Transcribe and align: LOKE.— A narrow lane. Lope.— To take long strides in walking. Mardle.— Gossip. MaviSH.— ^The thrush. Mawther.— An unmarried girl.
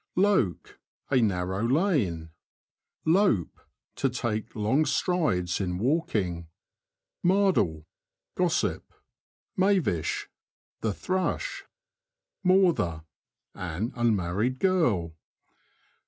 LOKE.— 0.15 0.79
A 1.11 1.21
narrow 1.21 1.61
lane. 1.63 2.31
Lope.— 3.05 3.59
To 3.97 4.09
take 4.09 4.55
long 4.55 4.83
strides 4.83 5.61
in 5.61 5.77
walking. 5.77 6.47
Mardle.— 7.23 7.85
Gossip. 8.35 8.91
MaviSH.— 9.59 10.25
^The 10.81 10.95
thrush. 10.95 11.65
Mawther.— 12.43 13.03
An 13.75 13.93
unmarried 13.95 14.57
girl. 14.57 15.13